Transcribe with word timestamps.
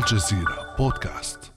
الجزيرة 0.00 0.76
بودكاست. 0.78 1.52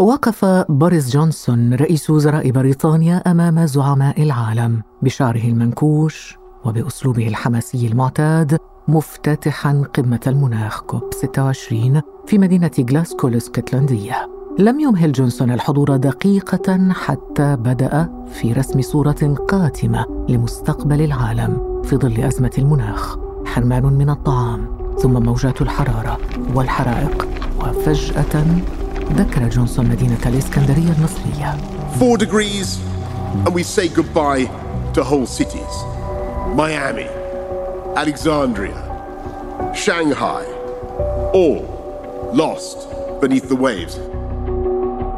وقف 0.00 0.44
بوريس 0.68 1.10
جونسون 1.10 1.74
رئيس 1.74 2.10
وزراء 2.10 2.50
بريطانيا 2.50 3.16
أمام 3.16 3.66
زعماء 3.66 4.22
العالم 4.22 4.82
بشعره 5.02 5.44
المنكوش 5.44 6.38
وبأسلوبه 6.64 7.28
الحماسي 7.28 7.86
المعتاد 7.86 8.58
مفتتحا 8.88 9.84
قمة 9.94 10.20
المناخ 10.26 10.80
كوب 10.80 11.02
26 11.14 12.02
في 12.26 12.38
مدينة 12.38 12.70
غلاسكو 12.90 13.28
الإسكتلندية. 13.28 14.28
لم 14.58 14.80
يمهل 14.80 15.12
جونسون 15.12 15.50
الحضور 15.50 15.96
دقيقة 15.96 16.92
حتى 16.92 17.56
بدأ 17.56 18.24
في 18.32 18.52
رسم 18.52 18.82
صورة 18.82 19.34
قاتمة 19.48 20.26
لمستقبل 20.28 21.02
العالم 21.02 21.82
في 21.82 21.96
ظل 21.96 22.20
أزمة 22.20 22.52
المناخ. 22.58 23.16
حرمان 23.46 23.84
من 23.84 24.10
الطعام. 24.10 24.85
ثم 25.02 25.22
موجات 25.22 25.62
الحرارة 25.62 26.18
والحرائق 26.54 27.28
وفجأة 27.60 28.44
ذكر 29.12 29.48
جونسون 29.48 29.88
مدينة 29.88 30.18
الإسكندرية 30.26 30.92
المصرية 30.98 31.56
4 32.02 32.16
degrees 32.16 32.78
and 33.46 33.54
we 33.54 33.62
say 33.62 33.88
goodbye 33.88 34.44
to 34.94 35.04
whole 35.04 35.26
cities. 35.26 35.74
Miami, 36.54 37.06
Alexandria, 37.96 38.78
Shanghai, 39.74 40.44
all 41.34 41.62
lost 42.34 42.78
beneath 43.20 43.48
the 43.48 43.56
waves. 43.56 43.98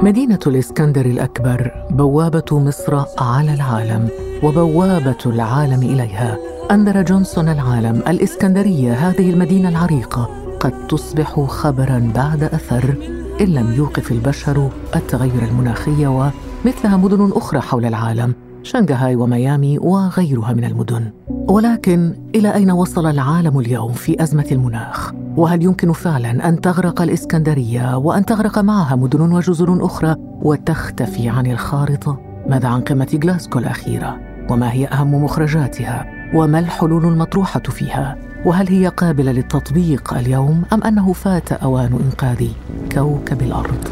مدينة 0.02 0.38
الإسكندر 0.46 1.06
الأكبر 1.06 1.72
بوابة 1.90 2.58
مصر 2.58 3.04
على 3.18 3.54
العالم 3.54 4.08
وبوابة 4.42 5.18
العالم 5.26 5.82
إليها 5.82 6.38
أنذر 6.70 7.02
جونسون 7.02 7.48
العالم 7.48 8.02
الإسكندرية 8.08 8.92
هذه 8.92 9.30
المدينة 9.30 9.68
العريقة. 9.68 10.28
قد 10.60 10.86
تصبح 10.86 11.40
خبرا 11.40 12.12
بعد 12.14 12.42
أثر 12.42 12.94
إن 13.40 13.46
لم 13.46 13.72
يوقف 13.72 14.12
البشر 14.12 14.70
التغير 14.96 15.42
المناخي 15.42 16.06
ومثلها 16.06 16.96
مدن 16.96 17.32
أخرى 17.34 17.60
حول 17.60 17.84
العالم 17.84 18.34
شنغهاي 18.62 19.16
وميامي 19.16 19.78
وغيرها 19.78 20.52
من 20.52 20.64
المدن. 20.64 21.12
ولكن 21.28 22.14
إلى 22.34 22.54
أين 22.54 22.70
وصل 22.70 23.06
العالم 23.06 23.58
اليوم 23.58 23.92
في 23.92 24.22
أزمة 24.22 24.46
المناخ؟ 24.52 25.12
وهل 25.36 25.62
يمكن 25.62 25.92
فعلا 25.92 26.48
أن 26.48 26.60
تغرق 26.60 27.02
الإسكندرية 27.02 27.96
وأن 27.96 28.24
تغرق 28.24 28.58
معها 28.58 28.96
مدن 28.96 29.32
وجزر 29.32 29.84
أخرى 29.84 30.16
وتختفي 30.42 31.28
عن 31.28 31.46
الخارطة؟ 31.46 32.20
ماذا 32.48 32.68
عن 32.68 32.80
قمة 32.80 33.18
غلاسكو 33.24 33.58
الأخيرة؟ 33.58 34.16
وما 34.50 34.72
هي 34.72 34.86
أهم 34.86 35.24
مخرجاتها؟ 35.24 36.17
وما 36.34 36.58
الحلول 36.58 37.04
المطروحة 37.04 37.60
فيها؟ 37.60 38.18
وهل 38.44 38.68
هي 38.68 38.88
قابلة 38.88 39.32
للتطبيق 39.32 40.14
اليوم 40.14 40.64
أم 40.72 40.82
أنه 40.82 41.12
فات 41.12 41.52
أوان 41.52 41.92
إنقاذ 41.92 42.48
كوكب 42.92 43.42
الأرض؟ 43.42 43.88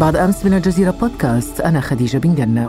بعد 0.00 0.16
أمس 0.16 0.46
من 0.46 0.54
الجزيرة 0.54 0.90
بودكاست 0.90 1.60
أنا 1.60 1.80
خديجة 1.80 2.18
بن 2.18 2.34
جنة. 2.34 2.68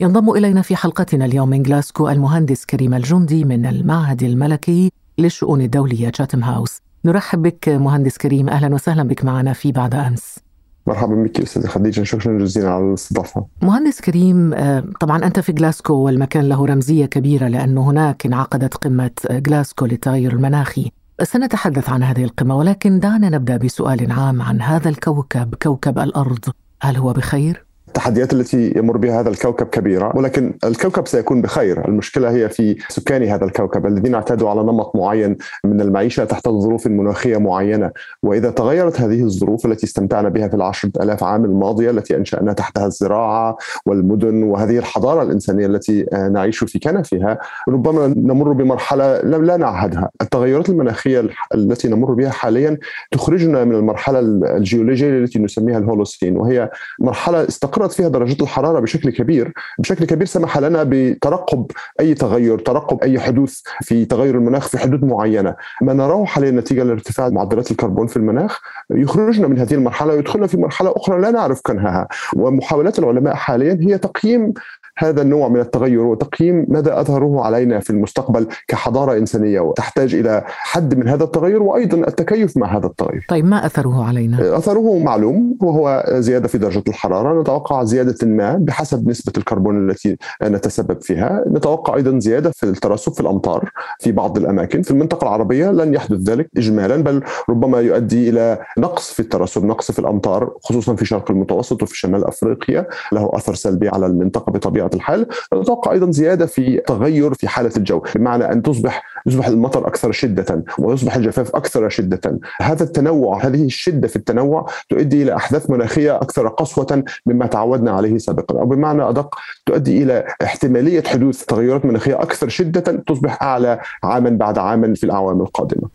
ينضم 0.00 0.30
إلينا 0.30 0.62
في 0.62 0.76
حلقتنا 0.76 1.24
اليوم 1.24 1.48
من 1.48 1.62
جلاسكو 1.62 2.08
المهندس 2.08 2.64
كريم 2.64 2.94
الجندي 2.94 3.44
من 3.44 3.66
المعهد 3.66 4.22
الملكي 4.22 4.90
للشؤون 5.18 5.60
الدولية 5.60 6.08
تشاتم 6.08 6.44
هاوس 6.44 6.83
نرحب 7.06 7.42
بك 7.42 7.68
مهندس 7.68 8.18
كريم 8.18 8.48
أهلا 8.48 8.74
وسهلا 8.74 9.02
بك 9.02 9.24
معنا 9.24 9.52
في 9.52 9.72
بعد 9.72 9.94
أمس 9.94 10.38
مرحبا 10.86 11.14
بك 11.14 11.40
أستاذ 11.40 11.66
خديجة 11.66 12.02
شكرا 12.02 12.38
جزيلا 12.38 12.70
على 12.70 12.84
الاستضافة. 12.84 13.46
مهندس 13.62 14.00
كريم 14.00 14.54
آه، 14.54 14.84
طبعا 15.00 15.24
أنت 15.24 15.40
في 15.40 15.52
جلاسكو 15.52 15.94
والمكان 15.94 16.48
له 16.48 16.66
رمزية 16.66 17.06
كبيرة 17.06 17.48
لأنه 17.48 17.90
هناك 17.90 18.26
انعقدت 18.26 18.74
قمة 18.74 19.10
جلاسكو 19.30 19.86
للتغير 19.86 20.32
المناخي. 20.32 20.90
سنتحدث 21.22 21.90
عن 21.90 22.02
هذه 22.02 22.24
القمة 22.24 22.56
ولكن 22.56 22.98
دعنا 22.98 23.28
نبدأ 23.28 23.56
بسؤال 23.56 24.12
عام 24.12 24.42
عن 24.42 24.60
هذا 24.62 24.88
الكوكب 24.88 25.54
كوكب 25.62 25.98
الأرض، 25.98 26.44
هل 26.82 26.96
هو 26.96 27.12
بخير؟ 27.12 27.63
التحديات 27.94 28.32
التي 28.32 28.72
يمر 28.76 28.96
بها 28.96 29.20
هذا 29.20 29.28
الكوكب 29.28 29.66
كبيرة 29.66 30.12
ولكن 30.16 30.54
الكوكب 30.64 31.06
سيكون 31.06 31.42
بخير. 31.42 31.88
المشكلة 31.88 32.30
هي 32.30 32.48
في 32.48 32.76
سكان 32.88 33.22
هذا 33.22 33.44
الكوكب 33.44 33.86
الذين 33.86 34.14
اعتادوا 34.14 34.50
على 34.50 34.62
نمط 34.62 34.96
معين 34.96 35.36
من 35.64 35.80
المعيشة 35.80 36.24
تحت 36.24 36.48
ظروف 36.48 36.86
مناخية 36.86 37.36
معينة. 37.36 37.90
وإذا 38.22 38.50
تغيرت 38.50 39.00
هذه 39.00 39.22
الظروف 39.22 39.66
التي 39.66 39.86
استمتعنا 39.86 40.28
بها 40.28 40.48
في 40.48 40.54
العشرة 40.56 40.90
ألاف 41.00 41.24
عام 41.24 41.44
الماضية 41.44 41.90
التي 41.90 42.16
أنشأنا 42.16 42.52
تحتها 42.52 42.86
الزراعة 42.86 43.56
والمدن 43.86 44.42
وهذه 44.42 44.78
الحضارة 44.78 45.22
الإنسانية 45.22 45.66
التي 45.66 46.06
نعيش 46.32 46.64
في 46.64 46.78
كنفها 46.78 47.38
ربما 47.68 48.06
نمر 48.06 48.52
بمرحلة 48.52 49.20
لا 49.20 49.56
نعهدها. 49.56 50.10
التغيرات 50.22 50.68
المناخية 50.68 51.28
التي 51.54 51.88
نمر 51.88 52.14
بها 52.14 52.30
حاليا 52.30 52.78
تخرجنا 53.10 53.64
من 53.64 53.74
المرحلة 53.74 54.18
الجيولوجية 54.56 55.18
التي 55.18 55.38
نسميها 55.38 55.78
الهولوستين 55.78 56.36
وهي 56.36 56.70
مرحلة 56.98 57.48
استقرت 57.48 57.83
تغيرت 57.84 57.92
فيها 57.92 58.08
درجات 58.08 58.40
الحرارة 58.42 58.80
بشكل 58.80 59.10
كبير 59.10 59.52
بشكل 59.78 60.04
كبير 60.04 60.26
سمح 60.26 60.58
لنا 60.58 60.82
بترقب 60.88 61.66
أي 62.00 62.14
تغير 62.14 62.58
ترقب 62.58 63.02
أي 63.02 63.20
حدوث 63.20 63.60
في 63.82 64.04
تغير 64.04 64.34
المناخ 64.34 64.68
في 64.68 64.78
حدود 64.78 65.04
معينة. 65.04 65.54
ما 65.82 65.92
نراه 65.92 66.24
حاليا 66.24 66.50
نتيجة 66.50 66.82
لارتفاع 66.82 67.28
معدلات 67.28 67.70
الكربون 67.70 68.06
في 68.06 68.16
المناخ 68.16 68.60
يخرجنا 68.90 69.48
من 69.48 69.58
هذه 69.58 69.74
المرحلة 69.74 70.14
ويدخلنا 70.14 70.46
في 70.46 70.56
مرحلة 70.56 70.92
أخرى 70.96 71.20
لا 71.20 71.30
نعرف 71.30 71.60
كنهها. 71.62 72.08
ومحاولات 72.36 72.98
العلماء 72.98 73.34
حاليا 73.34 73.78
هي 73.80 73.98
تقييم 73.98 74.54
هذا 74.98 75.22
النوع 75.22 75.48
من 75.48 75.60
التغير 75.60 76.00
وتقييم 76.00 76.66
ماذا 76.68 77.00
اثره 77.00 77.44
علينا 77.44 77.80
في 77.80 77.90
المستقبل 77.90 78.46
كحضارة 78.68 79.18
إنسانية 79.18 79.60
وتحتاج 79.60 80.14
إلى 80.14 80.42
حد 80.46 80.94
من 80.94 81.08
هذا 81.08 81.24
التغير 81.24 81.62
وأيضا 81.62 81.96
التكيف 82.08 82.56
مع 82.56 82.76
هذا 82.76 82.86
التغير. 82.86 83.26
طيب 83.28 83.44
ما 83.44 83.66
أثره 83.66 84.04
علينا؟ 84.04 84.56
أثره 84.56 84.98
معلوم 84.98 85.58
وهو 85.62 86.04
زيادة 86.08 86.48
في 86.48 86.58
درجة 86.58 86.82
الحرارة، 86.88 87.40
نتوقع 87.40 87.84
زيادة 87.84 88.26
ما 88.26 88.56
بحسب 88.60 89.08
نسبة 89.08 89.32
الكربون 89.38 89.90
التي 89.90 90.16
نتسبب 90.42 91.02
فيها، 91.02 91.44
نتوقع 91.48 91.94
أيضا 91.94 92.18
زيادة 92.18 92.50
في 92.50 92.62
الترسب 92.66 93.12
في 93.12 93.20
الأمطار 93.20 93.70
في 94.00 94.12
بعض 94.12 94.38
الأماكن، 94.38 94.82
في 94.82 94.90
المنطقة 94.90 95.24
العربية 95.24 95.70
لن 95.70 95.94
يحدث 95.94 96.18
ذلك 96.18 96.50
اجمالا 96.56 96.96
بل 96.96 97.22
ربما 97.48 97.80
يؤدي 97.80 98.30
إلى 98.30 98.58
نقص 98.78 99.12
في 99.12 99.20
الترسب، 99.20 99.64
نقص 99.64 99.90
في 99.90 99.98
الأمطار 99.98 100.52
خصوصا 100.62 100.96
في 100.96 101.04
شرق 101.04 101.30
المتوسط 101.30 101.82
وفي 101.82 101.98
شمال 101.98 102.24
أفريقيا، 102.24 102.86
له 103.12 103.30
أثر 103.32 103.54
سلبي 103.54 103.88
على 103.88 104.06
المنطقة 104.06 104.52
بطبيعة 104.52 104.83
بطبيعة 104.84 104.94
الحال 104.94 105.26
نتوقع 105.54 105.92
أيضا 105.92 106.10
زيادة 106.10 106.46
في 106.46 106.80
تغير 106.86 107.34
في 107.34 107.48
حالة 107.48 107.70
الجو 107.76 108.02
بمعنى 108.14 108.52
أن 108.52 108.62
تصبح 108.62 109.02
يصبح 109.26 109.46
المطر 109.46 109.86
أكثر 109.86 110.12
شدة 110.12 110.64
ويصبح 110.78 111.16
الجفاف 111.16 111.56
أكثر 111.56 111.88
شدة. 111.88 112.38
هذا 112.60 112.84
التنوع 112.84 113.46
هذه 113.46 113.64
الشدة 113.64 114.08
في 114.08 114.16
التنوع 114.16 114.66
تؤدي 114.88 115.22
إلى 115.22 115.36
أحداث 115.36 115.70
مناخية 115.70 116.16
أكثر 116.16 116.48
قسوة 116.48 117.04
مما 117.26 117.46
تعودنا 117.46 117.90
عليه 117.90 118.18
سابقا 118.18 118.60
أو 118.60 118.66
بمعنى 118.66 119.08
أدق 119.08 119.38
تؤدي 119.66 120.02
إلى 120.02 120.24
احتمالية 120.42 121.02
حدوث 121.02 121.44
تغيرات 121.44 121.84
مناخية 121.84 122.22
أكثر 122.22 122.48
شدة 122.48 122.80
تصبح 122.80 123.42
أعلى 123.42 123.80
عاما 124.02 124.30
بعد 124.30 124.58
عام 124.58 124.94
في 124.94 125.04
الأعوام 125.04 125.40
القادمة. 125.40 125.88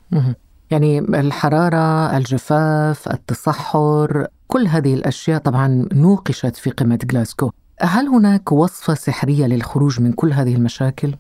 يعني 0.71 1.00
الحرارة 1.00 2.17
الجفاف 2.17 3.07
التصحر 3.07 4.27
كل 4.47 4.67
هذه 4.67 4.94
الأشياء 4.94 5.39
طبعا 5.39 5.88
نوقشت 5.94 6.56
في 6.56 6.69
قمه 6.69 7.00
جلاسكو. 7.03 7.51
هل 7.81 8.07
هناك 8.07 8.51
وصفة 8.51 8.94
سحرية 8.94 9.45
للخروج 9.45 10.01
من 10.01 10.13
كل 10.13 10.34
هذه 10.34 10.56
المشاكل؟ 10.56 11.13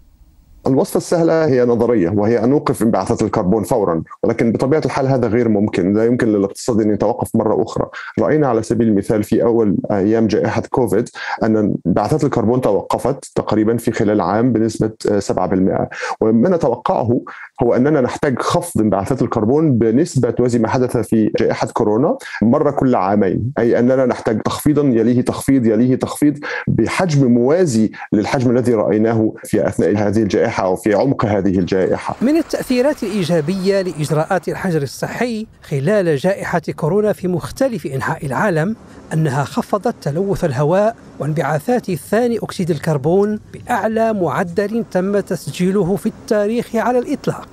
الوصفة 0.67 0.97
السهلة 0.97 1.45
هي 1.45 1.65
نظرية 1.65 2.09
وهي 2.09 2.43
أن 2.43 2.49
نوقف 2.49 2.83
انبعاثات 2.83 3.21
الكربون 3.21 3.63
فورا 3.63 4.03
ولكن 4.23 4.51
بطبيعة 4.51 4.81
الحال 4.85 5.07
هذا 5.07 5.27
غير 5.27 5.49
ممكن 5.49 5.93
لا 5.93 6.05
يمكن 6.05 6.27
للاقتصاد 6.27 6.81
أن 6.81 6.93
يتوقف 6.93 7.35
مرة 7.35 7.63
أخرى 7.63 7.85
رأينا 8.19 8.47
على 8.47 8.63
سبيل 8.63 8.87
المثال 8.87 9.23
في 9.23 9.43
أول 9.43 9.77
أيام 9.91 10.27
جائحة 10.27 10.61
كوفيد 10.69 11.09
أن 11.43 11.73
انبعاثات 11.85 12.23
الكربون 12.23 12.61
توقفت 12.61 13.31
تقريبا 13.35 13.77
في 13.77 13.91
خلال 13.91 14.21
عام 14.21 14.53
بنسبة 14.53 14.91
7% 15.19 15.31
وما 16.21 16.49
نتوقعه 16.49 17.21
هو 17.63 17.73
أننا 17.73 18.01
نحتاج 18.01 18.39
خفض 18.39 18.81
انبعاثات 18.81 19.21
الكربون 19.21 19.77
بنسبة 19.77 20.29
توازي 20.29 20.59
ما 20.59 20.67
حدث 20.67 20.97
في 20.97 21.31
جائحة 21.39 21.67
كورونا 21.67 22.17
مرة 22.41 22.71
كل 22.71 22.95
عامين 22.95 23.51
أي 23.59 23.79
أننا 23.79 24.05
نحتاج 24.05 24.41
تخفيضا 24.41 24.81
يليه 24.81 25.21
تخفيض 25.21 25.65
يليه 25.65 25.95
تخفيض 25.95 26.37
بحجم 26.67 27.31
موازي 27.31 27.91
للحجم 28.13 28.51
الذي 28.51 28.73
رأيناه 28.73 29.33
في 29.43 29.67
أثناء 29.67 29.97
هذه 29.97 30.21
الجائحة 30.21 30.49
الجائحة 30.49 30.69
وفي 30.69 30.93
عمق 30.93 31.25
هذه 31.25 31.59
الجائحة. 31.59 32.15
من 32.21 32.37
التأثيرات 32.37 33.03
الإيجابية 33.03 33.81
لإجراءات 33.81 34.49
الحجر 34.49 34.81
الصحي 34.81 35.47
خلال 35.63 36.17
جائحة 36.17 36.61
كورونا 36.75 37.13
في 37.13 37.27
مختلف 37.27 37.85
أنحاء 37.85 38.25
العالم 38.25 38.75
أنها 39.13 39.43
خفضت 39.43 39.95
تلوث 40.01 40.45
الهواء 40.45 40.95
وانبعاثات 41.19 41.91
ثاني 41.91 42.37
أكسيد 42.37 42.71
الكربون 42.71 43.39
بأعلى 43.53 44.13
معدل 44.13 44.85
تم 44.91 45.19
تسجيله 45.19 45.95
في 45.95 46.05
التاريخ 46.05 46.75
على 46.75 46.99
الإطلاق. 46.99 47.48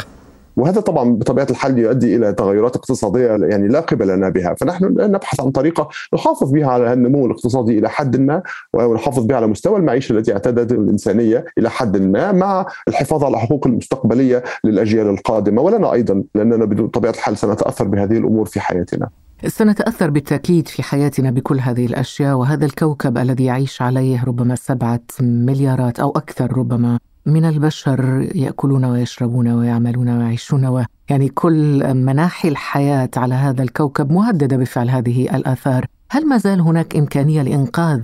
وهذا 0.56 0.80
طبعا 0.80 1.10
بطبيعة 1.10 1.46
الحال 1.50 1.78
يؤدي 1.78 2.16
إلى 2.16 2.32
تغيرات 2.32 2.76
اقتصادية 2.76 3.26
يعني 3.26 3.68
لا 3.68 3.80
قبل 3.80 4.08
لنا 4.08 4.28
بها. 4.28 4.54
فنحن 4.54 4.84
نبحث 4.84 5.40
عن 5.40 5.50
طريقة 5.50 5.88
نحافظ 6.14 6.52
بها 6.52 6.66
على 6.66 6.92
النمو 6.92 7.26
الاقتصادي 7.26 7.78
إلى 7.78 7.88
حد 7.88 8.16
ما 8.16 8.42
ونحافظ 8.74 9.26
بها 9.26 9.36
على 9.36 9.46
مستوى 9.46 9.76
المعيشة 9.76 10.12
التي 10.12 10.32
اعتادت 10.32 10.72
الإنسانية 10.72 11.44
إلى 11.58 11.70
حد 11.70 11.96
ما 11.96 12.32
مع 12.32 12.66
الحفاظ 12.88 13.24
على 13.24 13.34
الحقوق 13.34 13.66
المستقبلية 13.66 14.42
للأجيال 14.64 15.06
القادمة. 15.06 15.62
ولنا 15.62 15.92
أيضا 15.92 16.24
لأننا 16.34 16.64
بطبيعة 16.64 17.12
الحال 17.12 17.38
سنتأثر 17.38 17.84
بهذه 17.84 18.18
الأمور 18.18 18.46
في 18.46 18.60
حياتنا. 18.60 19.08
سنتأثر 19.46 20.10
بالتأكيد 20.10 20.68
في 20.68 20.82
حياتنا 20.82 21.30
بكل 21.30 21.60
هذه 21.60 21.86
الأشياء 21.86 22.36
وهذا 22.36 22.64
الكوكب 22.66 23.18
الذي 23.18 23.44
يعيش 23.44 23.82
عليه 23.82 24.24
ربما 24.24 24.54
سبعة 24.54 25.00
مليارات 25.20 26.00
أو 26.00 26.10
أكثر 26.10 26.58
ربما. 26.58 26.98
من 27.26 27.44
البشر 27.44 28.28
يأكلون 28.34 28.84
ويشربون 28.84 29.49
ويعملون 29.49 30.08
ويعيشون 30.08 30.67
و 30.67 30.84
يعني 31.11 31.28
كل 31.28 31.94
مناحي 31.94 32.49
الحياة 32.49 33.11
على 33.17 33.34
هذا 33.34 33.62
الكوكب 33.62 34.12
مهددة 34.12 34.56
بفعل 34.56 34.90
هذه 34.90 35.37
الآثار. 35.37 35.87
هل 36.11 36.26
ما 36.26 36.38
زال 36.38 36.61
هناك 36.61 36.96
إمكانية 36.96 37.43
لإنقاذ 37.43 38.00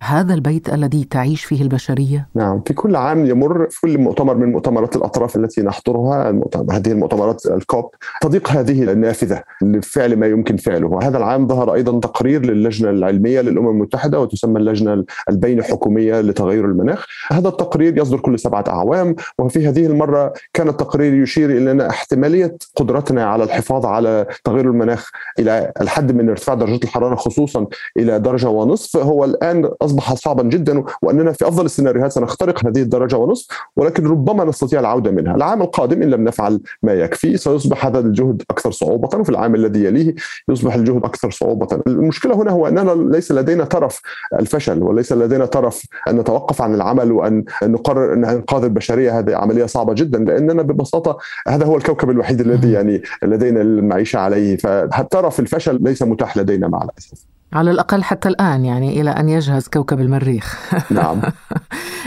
هذا 0.00 0.34
البيت 0.34 0.72
الذي 0.72 1.04
تعيش 1.04 1.44
فيه 1.44 1.62
البشرية؟ 1.62 2.28
نعم 2.34 2.62
في 2.66 2.74
كل 2.74 2.96
عام 2.96 3.26
يمر 3.26 3.66
في 3.70 3.80
كل 3.80 3.98
مؤتمر 3.98 4.34
من 4.34 4.52
مؤتمرات 4.52 4.96
الأطراف 4.96 5.36
التي 5.36 5.62
نحضرها 5.62 6.40
هذه 6.70 6.92
المؤتمرات 6.92 7.46
الكوب 7.46 7.90
تضيق 8.20 8.50
هذه 8.50 8.92
النافذة 8.92 9.42
لفعل 9.62 10.16
ما 10.16 10.26
يمكن 10.26 10.56
فعله 10.56 10.86
وهذا 10.86 11.18
العام 11.18 11.46
ظهر 11.46 11.74
أيضا 11.74 12.00
تقرير 12.00 12.46
للجنة 12.46 12.90
العلمية 12.90 13.40
للأمم 13.40 13.68
المتحدة 13.68 14.20
وتسمى 14.20 14.58
اللجنة 14.58 15.04
البين 15.30 15.62
حكومية 15.62 16.20
لتغير 16.20 16.64
المناخ 16.64 17.06
هذا 17.32 17.48
التقرير 17.48 17.98
يصدر 17.98 18.20
كل 18.20 18.38
سبعة 18.38 18.64
أعوام 18.68 19.16
وفي 19.38 19.68
هذه 19.68 19.86
المرة 19.86 20.32
كان 20.54 20.68
التقرير 20.68 21.14
يشير 21.14 21.50
إلى 21.50 21.70
أن 21.70 21.80
احتمالية 21.80 22.56
قدرتنا 22.76 23.24
على 23.24 23.44
الحفاظ 23.44 23.86
على 23.86 24.26
تغير 24.44 24.64
المناخ 24.64 25.10
إلى 25.38 25.72
الحد 25.80 26.12
من 26.12 26.28
ارتفاع 26.28 26.54
درجه 26.54 26.80
الحرارة 26.84 27.14
خصوصا 27.14 27.66
إلى 27.96 28.18
درجة 28.18 28.48
ونصف 28.48 28.96
هو 28.96 29.24
الآن 29.24 29.70
أصبح 29.88 30.14
صعبا 30.14 30.42
جدا 30.42 30.84
وأننا 31.02 31.32
في 31.32 31.48
أفضل 31.48 31.64
السيناريوهات 31.64 32.12
سنخترق 32.12 32.66
هذه 32.66 32.82
الدرجة 32.82 33.16
ونصف 33.16 33.46
ولكن 33.76 34.06
ربما 34.06 34.44
نستطيع 34.44 34.80
العودة 34.80 35.10
منها، 35.10 35.34
العام 35.34 35.62
القادم 35.62 36.02
إن 36.02 36.10
لم 36.10 36.24
نفعل 36.24 36.60
ما 36.82 36.92
يكفي 36.92 37.36
سيصبح 37.36 37.86
هذا 37.86 37.98
الجهد 37.98 38.42
أكثر 38.50 38.70
صعوبة 38.70 39.18
وفي 39.18 39.30
العام 39.30 39.54
الذي 39.54 39.84
يليه 39.84 40.14
يصبح 40.48 40.74
الجهد 40.74 41.04
أكثر 41.04 41.30
صعوبة، 41.30 41.82
المشكلة 41.86 42.34
هنا 42.34 42.50
هو 42.50 42.68
أننا 42.68 42.90
ليس 42.90 43.32
لدينا 43.32 43.64
طرف 43.64 44.00
الفشل 44.40 44.82
وليس 44.82 45.12
لدينا 45.12 45.46
طرف 45.46 45.86
أن 46.08 46.16
نتوقف 46.16 46.62
عن 46.62 46.74
العمل 46.74 47.12
وأن 47.12 47.44
نقرر 47.62 48.12
أن 48.12 48.24
انقاذ 48.24 48.64
البشرية. 48.64 49.18
هذه 49.18 49.36
عملية 49.36 49.66
صعبة 49.66 49.94
جدا 49.94 50.18
لأننا 50.18 50.62
ببساطة 50.62 51.18
هذا 51.48 51.66
هو 51.66 51.76
الكوكب 51.76 52.10
الوحيد 52.10 52.40
الذي 52.40 52.72
يعني 52.72 53.02
لدينا 53.22 53.60
المعيشة 53.60 54.18
عليه. 54.18 54.56
فطرف 54.56 55.40
الفشل 55.40 55.78
ليس 55.82 56.02
متاح 56.02 56.36
لدينا 56.36 56.68
مع 56.68 56.82
الأسف. 56.82 57.37
على 57.52 57.70
الأقل 57.70 58.02
حتى 58.02 58.28
الآن 58.28 58.64
يعني 58.64 59.00
إلى 59.00 59.10
أن 59.10 59.28
يجهز 59.28 59.68
كوكب 59.68 60.00
المريخ. 60.00 60.72
نعم. 60.90 61.20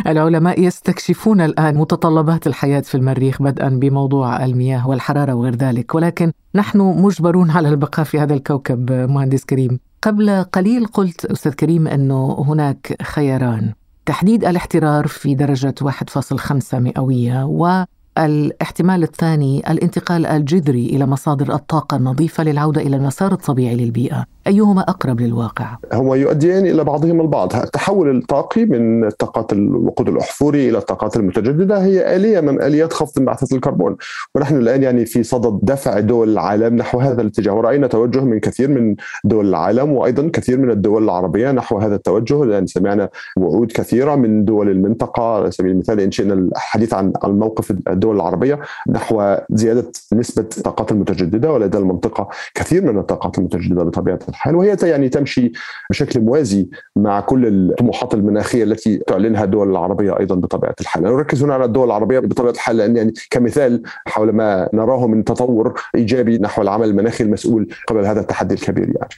العلماء 0.07 0.61
يستكشفون 0.61 1.41
الآن 1.41 1.77
متطلبات 1.77 2.47
الحياة 2.47 2.79
في 2.79 2.95
المريخ 2.95 3.41
بدءا 3.41 3.69
بموضوع 3.69 4.45
المياه 4.45 4.88
والحرارة 4.88 5.33
وغير 5.33 5.55
ذلك. 5.55 5.95
ولكن 5.95 6.31
نحن 6.55 6.79
مجبرون 6.79 7.51
على 7.51 7.69
البقاء 7.69 8.05
في 8.05 8.19
هذا 8.19 8.33
الكوكب 8.33 8.91
مهندس 8.91 9.45
كريم. 9.45 9.79
قبل 10.01 10.43
قليل 10.43 10.85
قلت 10.85 11.25
أستاذ 11.25 11.53
كريم 11.53 11.88
أنه 11.88 12.45
هناك 12.47 12.97
خياران. 13.01 13.73
تحديد 14.05 14.45
الاحترار 14.45 15.07
في 15.07 15.35
درجة 15.35 15.75
1.5 15.81 16.79
مئوية 16.79 17.45
و 17.45 17.85
الاحتمال 18.17 19.03
الثاني 19.03 19.71
الانتقال 19.71 20.25
الجذري 20.25 20.85
إلى 20.85 21.05
مصادر 21.05 21.53
الطاقة 21.53 21.97
النظيفة 21.97 22.43
للعودة 22.43 22.81
إلى 22.81 22.95
المسار 22.95 23.31
الطبيعي 23.31 23.75
للبيئة، 23.75 24.25
أيهما 24.47 24.81
أقرب 24.81 25.21
للواقع؟ 25.21 25.77
هما 25.93 26.15
يؤديان 26.15 26.65
إلى 26.65 26.83
بعضهما 26.83 27.21
البعض، 27.23 27.55
التحول 27.55 28.17
الطاقي 28.17 28.65
من 28.65 29.05
الطاقات 29.05 29.53
الوقود 29.53 30.09
الأحفوري 30.09 30.69
إلى 30.69 30.77
الطاقات 30.77 31.17
المتجددة. 31.17 31.83
هي 31.83 32.15
آلية 32.15 32.39
من 32.39 32.61
آليات 32.61 32.93
خفض 32.93 33.19
انبعاثات 33.19 33.51
الكربون، 33.53 33.95
ونحن 34.35 34.55
الآن 34.55 34.83
يعني 34.83 35.05
في 35.05 35.23
صدد 35.23 35.59
دفع 35.63 35.99
دول 35.99 36.29
العالم 36.29 36.75
نحو 36.75 36.99
هذا 36.99 37.21
الاتجاه، 37.21 37.53
ورأينا 37.53 37.88
توجه 37.88 38.21
من 38.21 38.39
كثير 38.39 38.69
من 38.69 38.95
دول 39.23 39.49
العالم 39.49 39.91
وأيضا 39.91 40.29
كثير 40.33 40.59
من 40.59 40.71
الدول 40.71 41.03
العربية 41.03 41.51
نحو 41.51 41.77
هذا 41.77 41.95
التوجه، 41.95 42.45
لأن 42.45 42.67
سمعنا 42.67 43.09
وعود 43.38 43.71
كثيرة 43.71 44.15
من 44.15 44.45
دول 44.45 44.69
المنطقة. 44.69 45.21
على 45.21 45.51
سبيل 45.51 45.71
المثال 45.71 45.99
إن 45.99 46.11
شئنا 46.11 46.33
الحديث 46.33 46.93
عن 46.93 47.13
الموقف 47.23 47.71
الدول 47.71 48.15
العربية 48.15 48.59
نحو 48.88 49.35
زيادة 49.49 49.91
نسبة 50.13 50.45
الطاقات 50.57 50.91
المتجددة. 50.91 51.53
ولدى 51.53 51.77
المنطقة 51.77 52.27
كثير 52.55 52.91
من 52.91 52.99
الطاقات 52.99 53.38
المتجددة 53.38 53.83
بطبيعة 53.83 54.19
الحال 54.31 54.56
وهي 54.56 54.78
يعني 54.83 55.10
تمشي 55.10 55.51
بشكل 55.89 56.19
موازي 56.19 56.69
مع 56.95 57.19
كل 57.19 57.48
الطموحات 57.48 58.13
المناخية 58.13 58.63
التي 58.63 58.98
تعلنها 58.98 59.44
الدول 59.44 59.72
العربية 59.72 60.19
أيضا 60.19 60.36
بطبيعة 60.36 60.75
الحال. 60.81 61.04
نركز 61.04 61.44
هنا 61.44 61.54
على 61.54 61.66
الدول 61.66 61.86
العربية 61.86 62.19
بطبيعة 62.19 62.51
الحال 62.51 62.78
لأن 62.78 62.95
يعني 62.95 63.13
كمثال 63.30 63.83
حول 64.07 64.30
ما 64.30 64.69
نراه 64.74 65.07
من 65.07 65.24
تطور 65.24 65.81
إيجابي 65.95 66.38
نحو 66.38 66.62
العمل 66.62 66.89
المناخي 66.89 67.24
المسؤول 67.24 67.68
قبل 67.88 68.06
هذا 68.06 68.19
التحدي 68.19 68.54
الكبير 68.54 68.86
يعني. 68.86 69.10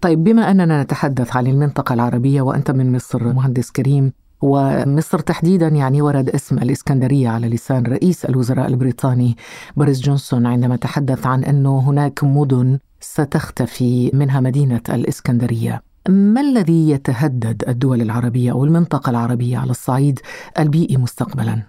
طيب 0.00 0.24
بما 0.24 0.50
أننا 0.50 0.82
نتحدث 0.82 1.36
عن 1.36 1.46
المنطقة 1.46 1.92
العربية 1.92 2.42
وأنت 2.42 2.70
من 2.70 2.92
مصر 2.92 3.24
مهندس 3.24 3.70
كريم 3.70 4.12
ومصر 4.42 5.18
تحديدا 5.18 5.68
يعني 5.68 6.02
ورد 6.02 6.28
اسم 6.28 6.58
الإسكندرية 6.58 7.28
على 7.28 7.48
لسان 7.48 7.86
رئيس 7.86 8.24
الوزراء 8.24 8.66
البريطاني 8.66 9.36
بوريس 9.76 10.00
جونسون 10.00 10.46
عندما 10.46 10.76
تحدث 10.76 11.26
عن 11.26 11.44
أنه 11.44 11.78
هناك 11.78 12.24
مدن 12.24 12.78
ستختفي 13.02 14.10
منها 14.14 14.40
مدينة 14.40 14.80
الإسكندرية 14.88 15.82
ما 16.08 16.40
الذي 16.40 16.90
يتهدد 16.90 17.64
الدول 17.68 18.00
العربية 18.02 18.52
أو 18.52 18.64
المنطقة 18.64 19.10
العربية 19.10 19.58
على 19.58 19.70
الصعيد 19.70 20.20
البيئي 20.58 20.96
مستقبلا؟ 20.96 21.62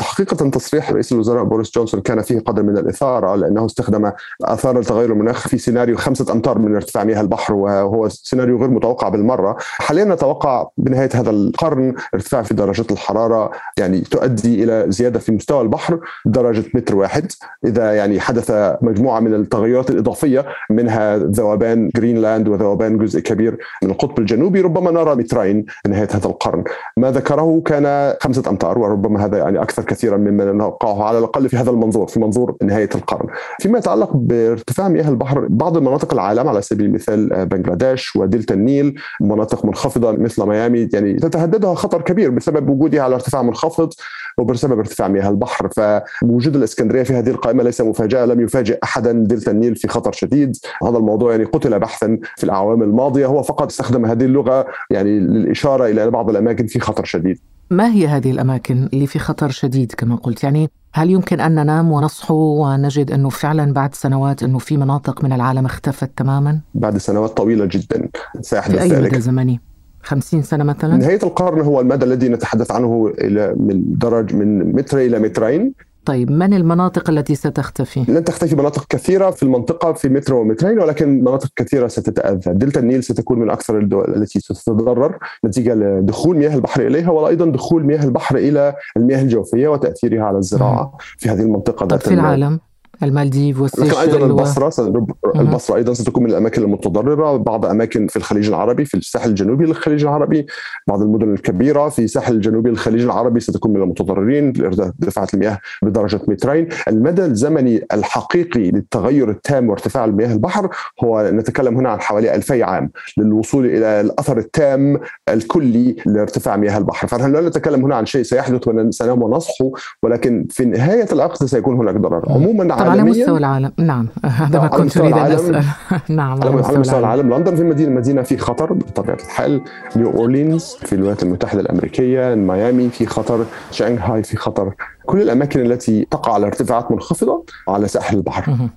حقيقة 0.00 0.50
تصريح 0.50 0.92
رئيس 0.92 1.12
الوزراء 1.12 1.44
بوريس 1.44 1.70
جونسون 1.70 2.00
كان 2.00 2.22
فيه 2.22 2.38
قدر 2.38 2.62
من 2.62 2.78
الإثارة 2.78 3.34
لأنه 3.34 3.66
استخدم 3.66 4.12
آثار 4.44 4.78
التغير 4.78 5.12
المناخ 5.12 5.48
في 5.48 5.58
سيناريو 5.58 5.96
خمسة 5.96 6.32
أمتار 6.32 6.58
من 6.58 6.74
ارتفاع 6.74 7.04
مياه 7.04 7.20
البحر 7.20 7.54
وهو 7.54 8.08
سيناريو 8.08 8.58
غير 8.58 8.70
متوقع 8.70 9.08
بالمرة. 9.08 9.56
حاليا 9.60 10.04
نتوقع 10.04 10.68
بنهاية 10.78 11.08
هذا 11.14 11.30
القرن 11.30 11.94
ارتفاع 12.14 12.42
في 12.42 12.54
درجة 12.54 12.84
الحرارة 12.90 13.50
يعني 13.78 14.00
تؤدي 14.00 14.64
إلى 14.64 14.84
زيادة 14.88 15.18
في 15.18 15.32
مستوى 15.32 15.60
البحر 15.60 16.00
درجة 16.24 16.64
متر 16.74 16.96
واحد. 16.96 17.32
إذا 17.64 17.92
يعني 17.92 18.20
حدث 18.20 18.50
مجموعة 18.82 19.20
من 19.20 19.34
التغيرات 19.34 19.90
الإضافية 19.90 20.44
منها 20.70 21.16
ذوبان 21.16 21.90
جرينلاند 21.96 22.48
وذوبان 22.48 22.98
جزء 22.98 23.20
كبير 23.20 23.58
من 23.82 23.90
القطب 23.90 24.18
الجنوبي 24.18 24.60
ربما 24.60 24.90
نرى 24.90 25.14
مترين 25.14 25.64
في 25.82 25.90
نهاية 25.90 26.08
هذا 26.12 26.26
القرن. 26.26 26.64
ما 26.96 27.10
ذكره 27.10 27.62
كان 27.64 28.14
خمسة 28.20 28.42
أمتار 28.50 28.78
وربما 28.78 29.24
هذا 29.24 29.38
يعني 29.38 29.55
يعني 29.56 29.64
أكثر 29.64 29.84
كثيرا 29.84 30.16
مما 30.16 30.52
نتوقعه 30.52 31.04
على 31.04 31.18
الأقل 31.18 31.48
في 31.48 31.56
هذا 31.56 31.70
المنظور 31.70 32.06
في 32.06 32.20
منظور 32.20 32.56
نهاية 32.62 32.88
القرن. 32.94 33.28
فيما 33.60 33.78
يتعلق 33.78 34.10
بارتفاع 34.14 34.88
مياه 34.88 35.08
البحر 35.08 35.46
بعض 35.50 35.76
المناطق 35.76 36.12
العالم 36.12 36.48
على 36.48 36.62
سبيل 36.62 36.86
المثال 36.86 37.32
آه، 37.32 37.44
بنغلاديش 37.44 38.16
ودلتا 38.16 38.54
النيل 38.54 38.94
مناطق 39.20 39.64
منخفضة 39.64 40.12
مثل 40.12 40.46
ميامي 40.46 40.88
يعني 40.92 41.14
تتهددها 41.14 41.74
خطر 41.74 42.02
كبير 42.02 42.30
بسبب 42.30 42.68
وجودها 42.68 43.02
على 43.02 43.14
ارتفاع 43.14 43.42
منخفض 43.42 43.92
وبسبب 44.38 44.78
ارتفاع 44.78 45.08
مياه 45.08 45.28
البحر. 45.28 45.68
فوجود 45.68 46.56
الإسكندرية 46.56 47.02
في 47.02 47.12
هذه 47.12 47.30
القائمة 47.30 47.62
ليس 47.62 47.80
مفاجأة 47.80 48.26
لم 48.26 48.40
يفاجئ 48.40 48.78
احدا 48.84 49.12
دلتا 49.12 49.50
النيل 49.50 49.76
في 49.76 49.88
خطر 49.88 50.12
شديد. 50.12 50.56
هذا 50.82 50.98
الموضوع 50.98 51.30
يعني 51.30 51.44
قتل 51.44 51.78
بحثا 51.78 52.18
في 52.36 52.44
الأعوام 52.44 52.82
الماضية. 52.82 53.26
هو 53.26 53.42
فقط 53.42 53.66
استخدم 53.66 54.06
هذه 54.06 54.24
اللغة 54.24 54.66
يعني 54.90 55.20
للإشارة 55.20 55.86
إلى 55.86 56.10
بعض 56.10 56.30
الأماكن 56.30 56.66
في 56.66 56.80
خطر 56.80 57.04
شديد. 57.04 57.38
ما 57.70 57.92
هي 57.92 58.06
هذه 58.06 58.30
الأماكن 58.30 58.88
اللي 58.92 59.06
في 59.06 59.18
خطر 59.18 59.50
شديد 59.50 59.92
كما 59.92 60.16
قلت 60.16 60.44
يعني 60.44 60.70
هل 60.92 61.10
يمكن 61.10 61.40
أن 61.40 61.54
ننام 61.54 61.92
ونصحو 61.92 62.34
ونجد 62.34 63.10
أنه 63.10 63.28
فعلا 63.28 63.72
بعد 63.72 63.94
سنوات 63.94 64.42
أنه 64.42 64.58
في 64.58 64.76
مناطق 64.76 65.24
من 65.24 65.32
العالم 65.32 65.64
اختفت 65.64 66.10
تماما؟ 66.16 66.60
بعد 66.74 66.96
سنوات 66.98 67.30
طويلة 67.30 67.64
جدا 67.64 68.08
سيحدث 68.40 68.74
في 68.74 68.82
أي 68.82 69.02
مدى 69.02 69.20
زمني؟ 69.20 69.60
50 70.02 70.42
سنة 70.42 70.64
مثلا؟ 70.64 70.96
نهاية 70.96 71.18
القرن 71.22 71.60
هو 71.60 71.80
المدى 71.80 72.04
الذي 72.04 72.28
نتحدث 72.28 72.70
عنه 72.70 73.12
إلى 73.18 73.54
من 73.58 73.98
درج 73.98 74.34
من 74.34 74.72
متر 74.72 74.98
إلى 74.98 75.18
مترين 75.18 75.72
طيب 76.06 76.30
من 76.30 76.54
المناطق 76.54 77.10
التي 77.10 77.34
ستختفي؟ 77.34 78.04
لن 78.08 78.24
تختفي 78.24 78.56
مناطق 78.56 78.86
كثيرة 78.88 79.30
في 79.30 79.42
المنطقة 79.42 79.92
في 79.92 80.08
متر 80.08 80.34
ومترين 80.34 80.78
ولكن 80.78 81.20
مناطق 81.20 81.48
كثيرة 81.56 81.88
ستتأذى. 81.88 82.52
دلتا 82.54 82.80
النيل 82.80 83.04
ستكون 83.04 83.38
من 83.38 83.50
أكثر 83.50 83.78
الدول 83.78 84.14
التي 84.16 84.40
ستتضرر 84.40 85.18
نتيجة 85.44 85.74
لدخول 85.74 86.36
مياه 86.36 86.54
البحر 86.54 86.86
إليها 86.86 87.10
وأيضا 87.10 87.46
دخول 87.46 87.84
مياه 87.84 88.04
البحر 88.04 88.36
إلى 88.36 88.74
المياه 88.96 89.22
الجوفية 89.22 89.68
وتأثيرها 89.68 90.24
على 90.24 90.38
الزراعة 90.38 90.96
في 91.18 91.28
هذه 91.28 91.40
المنطقة 91.40 91.86
طيب 91.86 92.00
في 92.00 92.14
العالم؟ 92.14 92.60
المالديف 93.02 93.60
والسيشل 93.60 93.96
أيضا 93.96 94.26
البصره 94.26 94.88
و... 94.88 95.06
البصرة 95.40 95.76
أيضا 95.76 95.92
ستكون 95.92 96.24
من 96.24 96.30
الأماكن 96.30 96.62
المتضررة. 96.62 97.36
بعض 97.36 97.66
أماكن 97.66 98.06
في 98.06 98.16
الخليج 98.16 98.48
العربي 98.48 98.84
في 98.84 98.96
الساحل 98.96 99.30
الجنوبي 99.30 99.64
للخليج 99.64 100.02
العربي 100.02 100.46
بعض 100.88 101.02
المدن 101.02 101.32
الكبيرة 101.32 101.88
في 101.88 101.98
الساحل 101.98 102.34
الجنوبي 102.34 102.70
للخليج 102.70 103.02
العربي 103.02 103.40
ستكون 103.40 103.72
من 103.72 103.82
المتضررين. 103.82 104.52
لارتفاعات 104.52 105.34
المياه 105.34 105.58
بدرجة 105.82 106.20
مترين. 106.28 106.68
المدى 106.88 107.24
الزمني 107.24 107.86
الحقيقي 107.92 108.70
للتغير 108.70 109.30
التام 109.30 109.68
وارتفاع 109.68 110.04
المياه 110.04 110.32
البحر 110.32 110.68
هو 111.04 111.30
نتكلم 111.32 111.76
هنا 111.76 111.90
عن 111.90 112.00
حوالي 112.00 112.34
2000 112.34 112.64
عام 112.64 112.90
للوصول 113.18 113.66
إلى 113.66 114.00
الأثر 114.00 114.38
التام 114.38 115.00
الكلي 115.28 115.96
لارتفاع 116.06 116.56
مياه 116.56 116.78
البحر. 116.78 117.08
فنحن 117.08 117.32
لا 117.32 117.40
نتكلم 117.40 117.84
هنا 117.84 117.96
عن 117.96 118.06
شيء 118.06 118.22
سيحدث 118.22 118.68
ونصحو 119.08 119.76
ولكن 120.02 120.46
في 120.50 120.64
نهاية 120.64 121.06
العقد 121.12 121.46
سيكون 121.46 121.76
هناك 121.76 121.96
ضرر. 121.96 122.32
عموما 122.32 122.74
على 122.90 123.02
مستوى 123.02 123.38
العالم. 123.38 123.72
نعم. 123.78 124.08
هذا 124.24 124.60
ما 124.60 124.66
كنت 124.66 124.96
أريد 124.96 125.16
أن 125.16 125.32
أسأل. 125.32 125.64
نعم 126.16 126.42
على 126.42 126.50
مستوى, 126.50 126.78
مستوى 126.78 126.98
العالم. 126.98 127.26
العالم 127.26 127.34
لندن 127.34 127.56
في 127.56 127.64
مدينة 127.64 127.90
مدينة 127.90 128.22
في 128.22 128.36
خطر 128.36 128.72
بطبيعة 128.72 129.18
الحال. 129.24 129.60
نيو 129.96 130.10
أورلينز 130.10 130.76
في 130.82 130.92
الولايات 130.94 131.22
المتحدة 131.22 131.60
الأمريكية. 131.60 132.34
ميامي 132.34 132.88
في 132.88 133.06
خطر. 133.06 133.44
شانغهاي 133.70 134.22
في 134.22 134.36
خطر. 134.36 134.74
كل 135.06 135.22
الأماكن 135.22 135.60
التي 135.60 136.06
تقع 136.10 136.34
على 136.34 136.46
ارتفاعات 136.46 136.90
منخفضة 136.90 137.44
على 137.68 137.88
ساحل 137.88 138.16
البحر. 138.16 138.68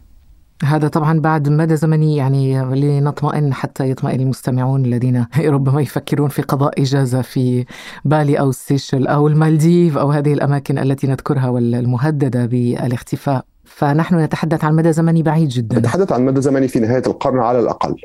هذا 0.63 0.87
طبعا 0.87 1.19
بعد 1.19 1.49
مدى 1.49 1.75
زمني 1.75 2.15
يعني 2.15 2.61
لنطمئن 2.61 3.53
حتى 3.53 3.89
يطمئن 3.89 4.21
المستمعون 4.21 4.85
الذين 4.85 5.25
ربما 5.55 5.81
يفكرون 5.81 6.29
في 6.29 6.41
قضاء 6.41 6.81
إجازة 6.81 7.21
في 7.21 7.65
بالي 8.05 8.39
أو 8.39 8.49
السيشل 8.49 9.07
أو 9.07 9.27
المالديف 9.27 9.97
أو 9.97 10.11
هذه 10.11 10.33
الأماكن 10.33 10.77
التي 10.77 11.07
نذكرها 11.07 11.49
والمهددة 11.49 12.45
بالاختفاء. 12.45 13.45
فنحن 13.69 14.19
نتحدث 14.19 14.63
عن 14.63 14.75
مدى 14.75 14.93
زمني 14.93 15.23
بعيد 15.23 15.49
جدا. 15.49 15.79
نتحدث 15.79 16.11
عن 16.11 16.25
مدى 16.25 16.41
زمني 16.41 16.67
في 16.67 16.79
نهاية 16.79 17.03
القرن 17.07 17.39
على 17.39 17.59
الأقل. 17.59 17.95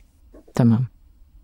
تمام. 0.55 0.95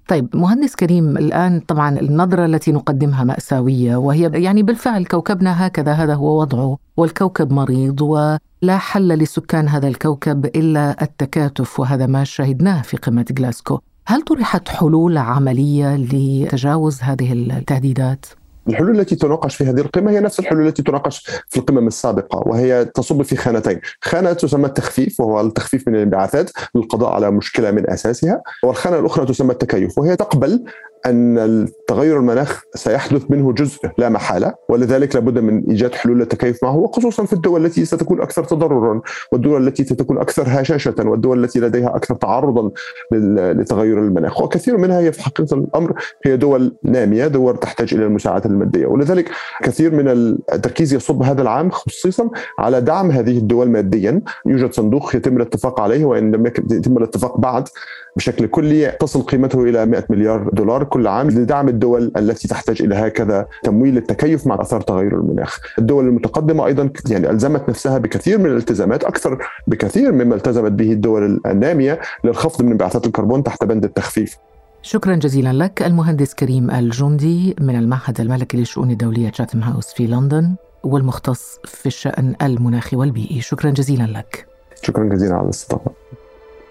طيب 0.08 0.36
مهندس 0.36 0.76
كريم 0.76 1.16
الآن 1.16 1.60
طبعا 1.60 1.98
النظرة 1.98 2.44
التي 2.44 2.72
نقدمها 2.72 3.24
مأساوية 3.24 3.96
وهي 3.96 4.30
يعني 4.34 4.62
بالفعل 4.62 5.04
كوكبنا 5.04 5.66
هكذا 5.66 5.92
هذا 5.92 6.14
هو 6.14 6.40
وضعه 6.40 6.78
والكوكب 6.96 7.52
مريض 7.52 8.00
ولا 8.00 8.78
حل 8.78 9.08
لسكان 9.08 9.68
هذا 9.68 9.88
الكوكب 9.88 10.46
إلا 10.46 11.02
التكاتف 11.02 11.80
وهذا 11.80 12.06
ما 12.06 12.24
شهدناه 12.24 12.82
في 12.82 12.96
قمة 12.96 13.24
غلاسكو 13.38 13.78
هل 14.06 14.22
طرحت 14.22 14.68
حلول 14.68 15.18
عملية 15.18 15.96
لتجاوز 15.96 17.00
هذه 17.02 17.32
التهديدات؟ 17.32 18.26
الحلول 18.70 19.00
التي 19.00 19.16
تناقش 19.16 19.56
في 19.56 19.64
هذه 19.64 19.80
القمة 19.80 20.10
هي 20.10 20.20
نفس 20.20 20.40
الحلول 20.40 20.66
التي 20.66 20.82
تناقش 20.82 21.26
في 21.48 21.56
القمم 21.56 21.86
السابقة 21.86 22.48
وهي 22.48 22.84
تصب 22.84 23.22
في 23.22 23.36
خانتين. 23.36 23.80
خانة 24.02 24.32
تسمى 24.32 24.66
التخفيف 24.66 25.20
وهو 25.20 25.40
التخفيف 25.40 25.88
من 25.88 25.94
الانبعاثات 25.94 26.50
للقضاء 26.74 27.12
على 27.12 27.30
مشكلة 27.30 27.70
من 27.70 27.90
أساسها 27.90 28.42
والخانة 28.64 28.98
الأخرى 28.98 29.26
تسمى 29.26 29.52
التكيف 29.52 29.98
وهي 29.98 30.16
تقبل 30.16 30.64
أن 31.06 31.38
التغير 31.38 32.16
المناخ 32.16 32.62
سيحدث 32.74 33.30
منه 33.30 33.52
جزء 33.52 33.78
لا 33.98 34.08
محالة 34.08 34.54
ولذلك 34.68 35.14
لابد 35.14 35.38
من 35.38 35.64
إيجاد 35.70 35.94
حلول 35.94 36.18
للتكيف 36.18 36.64
معه 36.64 36.76
وخصوصا 36.76 37.24
في 37.24 37.32
الدول 37.32 37.66
التي 37.66 37.84
ستكون 37.84 38.20
أكثر 38.20 38.44
تضررا 38.44 39.00
والدول 39.32 39.68
التي 39.68 39.84
ستكون 39.84 40.18
أكثر 40.18 40.44
هشاشة 40.46 40.94
والدول 40.98 41.44
التي 41.44 41.60
لديها 41.60 41.96
أكثر 41.96 42.14
تعرضا 42.14 42.70
لتغير 43.12 43.98
المناخ. 43.98 44.42
وكثير 44.42 44.76
منها 44.76 44.98
هي 44.98 45.12
في 45.12 45.22
حقيقة 45.22 45.54
الأمر 45.54 45.94
هي 46.24 46.36
دول 46.36 46.76
نامية 46.84 47.26
دول 47.26 47.56
تحتاج 47.56 47.94
إلى 47.94 48.04
المساعدة 48.04 48.50
المادية. 48.50 48.86
ولذلك 48.86 49.30
كثير 49.62 49.94
من 49.94 50.08
التركيز 50.52 50.94
يصب 50.94 51.22
هذا 51.22 51.42
العام 51.42 51.70
خصيصا 51.70 52.30
على 52.58 52.80
دعم 52.80 53.10
هذه 53.10 53.38
الدول 53.38 53.68
ماديا. 53.68 54.20
يوجد 54.46 54.72
صندوق 54.72 55.16
يتم 55.16 55.36
الاتفاق 55.36 55.80
عليه 55.80 56.04
وإن 56.04 56.30
لم 56.30 56.46
يتم 56.46 56.96
الاتفاق 56.96 57.40
بعد 57.40 57.68
بشكل 58.16 58.46
كلي 58.46 58.96
تصل 59.00 59.22
قيمته 59.22 59.64
إلى 59.64 59.86
100 59.86 60.04
مليار 60.10 60.50
دولار. 60.52 60.89
كل 60.90 61.06
عام 61.06 61.28
لدعم 61.28 61.68
الدول 61.68 62.12
التي 62.16 62.48
تحتاج 62.48 62.82
إلى 62.82 62.94
هكذا 62.94 63.46
تمويل 63.62 63.94
للتكيف 63.94 64.46
مع 64.46 64.60
أثار 64.60 64.80
تغير 64.80 65.14
المناخ. 65.14 65.60
الدول 65.78 66.04
المتقدمة 66.08 66.66
أيضا 66.66 66.90
يعني 67.10 67.30
ألزمت 67.30 67.68
نفسها 67.68 67.98
بكثير 67.98 68.38
من 68.38 68.46
الالتزامات 68.46 69.04
أكثر 69.04 69.38
بكثير 69.66 70.12
مما 70.12 70.34
التزمت 70.34 70.72
به 70.72 70.92
الدول 70.92 71.40
النامية 71.46 72.00
للخفض 72.24 72.62
من 72.62 72.70
انبعاثات 72.70 73.06
الكربون 73.06 73.42
تحت 73.42 73.64
بند 73.64 73.84
التخفيف. 73.84 74.36
شكرا 74.82 75.14
جزيلا 75.14 75.52
لك 75.52 75.82
المهندس 75.82 76.34
كريم 76.34 76.70
الجندي 76.70 77.56
من 77.60 77.78
المعهد 77.78 78.20
الملكي 78.20 78.56
للشؤون 78.56 78.90
الدولية 78.90 79.30
تشاتم 79.30 79.62
هاوس 79.62 79.92
في 79.92 80.06
لندن 80.06 80.54
والمختص 80.84 81.58
في 81.64 81.86
الشأن 81.86 82.34
المناخي 82.42 82.96
والبيئي 82.96 83.40
شكرا 83.40 83.70
جزيلا 83.70 84.02
لك 84.04 84.46
شكرا 84.82 85.04
جزيلا 85.04 85.34
على 85.34 85.44
الاستضافة 85.44 85.90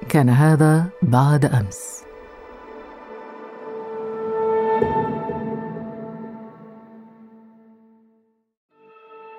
كان 0.10 0.30
هذا 0.30 0.86
بعد 1.02 1.46
أمس 1.46 2.09